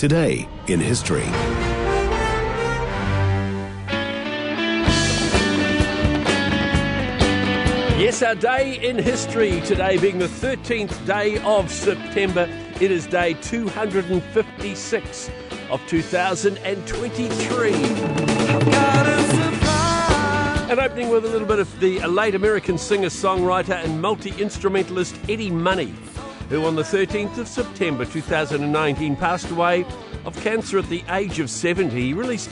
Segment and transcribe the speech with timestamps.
[0.00, 1.26] Today in History.
[8.00, 12.48] Yes, our day in history today being the 13th day of September.
[12.80, 15.30] It is day 256
[15.68, 17.74] of 2023.
[20.70, 25.14] And opening with a little bit of the late American singer, songwriter, and multi instrumentalist
[25.28, 25.92] Eddie Money,
[26.50, 29.86] who on the 13th of September 2019 passed away
[30.24, 31.98] of cancer at the age of 70.
[31.98, 32.50] He released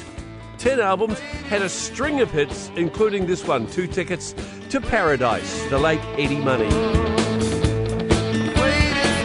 [0.59, 4.37] 10 albums, had a string of hits, including this one Two Tickets
[4.71, 6.69] to Paradise, the late Eddie Money.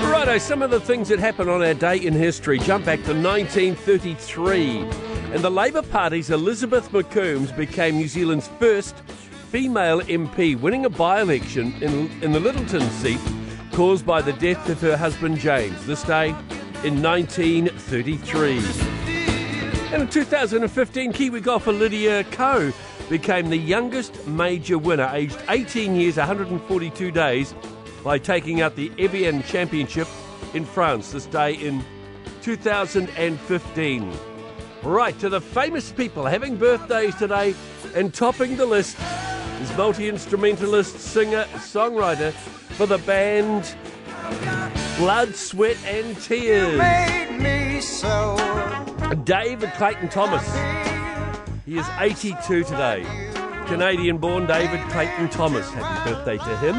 [0.10, 2.58] Righto, some of the things that happened on our day in history.
[2.58, 4.80] Jump back to 1933,
[5.34, 8.98] and the Labour Party's Elizabeth McCombs became New Zealand's first
[9.52, 13.20] female MP, winning a by election in, in the Lyttelton seat
[13.74, 16.30] caused by the death of her husband James, this day
[16.84, 18.60] in 1933.
[19.92, 22.72] And in 2015, Kiwi golfer Lydia Ko
[23.10, 27.56] became the youngest major winner, aged 18 years, 142 days,
[28.04, 30.08] by taking out the Evian Championship
[30.54, 31.84] in France this day in
[32.44, 34.14] 2015.
[34.84, 37.56] Right, to the famous people having birthdays today
[37.96, 38.98] and topping the list
[39.64, 43.76] is multi instrumentalist, singer, songwriter for the band
[44.98, 46.78] Blood, Sweat and Tears.
[49.24, 50.46] David Clayton Thomas.
[51.66, 53.06] He is 82 today.
[53.68, 55.70] Canadian born David Clayton Thomas.
[55.70, 56.76] Happy birthday to him.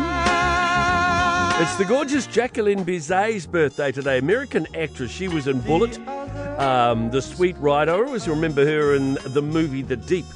[1.62, 4.18] It's the gorgeous Jacqueline Bisset's birthday today.
[4.18, 5.10] American actress.
[5.10, 5.98] She was in Bullitt,
[6.58, 7.88] um, The Sweet Ride.
[7.88, 10.26] I always remember her in the movie The Deep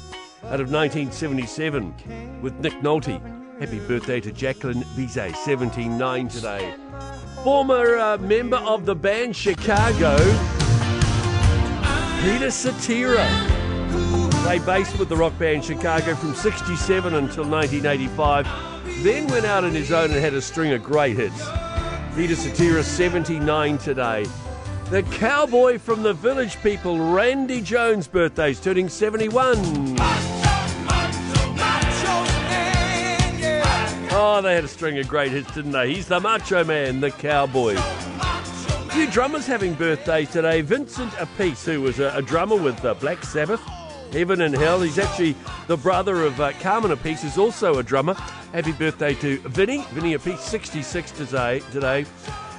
[0.45, 3.19] out of 1977 with Nick Nolte.
[3.59, 6.73] Happy birthday to Jacqueline Bisset, 79 today.
[7.43, 10.15] Former uh, member of the band Chicago,
[12.21, 13.27] Peter Cetera.
[14.45, 19.71] They based with the rock band Chicago from 67 until 1985, then went out on
[19.71, 21.47] his own and had a string of great hits.
[22.15, 24.25] Peter Cetera, 79 today.
[24.89, 29.57] The cowboy from the village people, Randy Jones' birthday, is turning 71.
[34.11, 35.93] Oh, they had a string of great hits, didn't they?
[35.93, 37.75] He's the Macho Man, the cowboy.
[37.77, 40.61] A few drummers having birthdays today.
[40.61, 43.61] Vincent Appice, who was a, a drummer with uh, Black Sabbath,
[44.11, 44.81] Heaven and Hell.
[44.81, 45.35] He's actually
[45.67, 48.15] the brother of uh, Carmine Appice, who's also a drummer.
[48.53, 49.83] Happy birthday to Vinny.
[49.91, 51.61] Vinny Appice, 66 today.
[51.71, 52.07] today.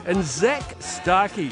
[0.06, 1.50] And Zak Starkey,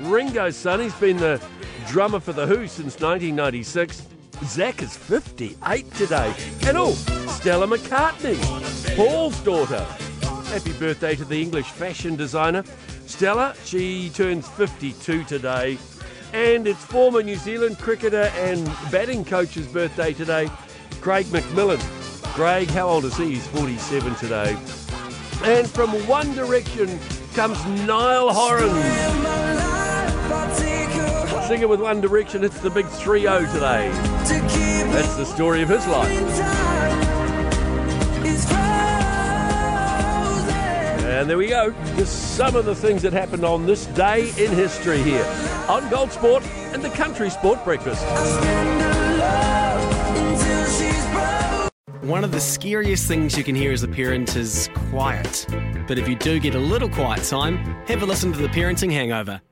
[0.00, 0.80] Ringo's son.
[0.80, 1.42] He's been the
[1.86, 4.06] drummer for The Who since 1996.
[4.44, 6.32] Zak is 58 today.
[6.66, 6.92] And oh,
[7.28, 8.36] Stella McCartney,
[8.96, 9.84] Paul's daughter.
[10.50, 12.64] Happy birthday to the English fashion designer.
[13.06, 15.78] Stella, she turns 52 today.
[16.32, 20.50] And it's former New Zealand cricketer and batting coach's birthday today,
[21.00, 21.80] Craig McMillan.
[22.34, 23.34] Craig, how old is he?
[23.34, 24.56] He's 47 today.
[25.44, 26.98] And from One Direction
[27.34, 29.05] comes Niall Horan.
[31.46, 33.88] Singer with One Direction, it's the big 3 0 today.
[34.90, 36.10] That's the story of his life.
[41.04, 41.70] And there we go.
[41.94, 45.24] Just some of the things that happened on this day in history here
[45.68, 48.04] on Gold Sport and the Country Sport Breakfast.
[52.02, 55.46] One of the scariest things you can hear as a parent is quiet.
[55.86, 58.90] But if you do get a little quiet time, have a listen to the Parenting
[58.90, 59.40] Hangover.